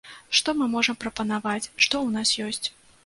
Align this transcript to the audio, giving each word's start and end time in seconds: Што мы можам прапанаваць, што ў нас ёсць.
Што 0.37 0.53
мы 0.61 0.65
можам 0.75 0.97
прапанаваць, 1.03 1.67
што 1.83 1.95
ў 2.01 2.19
нас 2.19 2.33
ёсць. 2.49 2.67